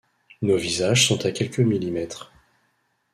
[0.41, 2.31] Nos visages sont à quelques millimètres.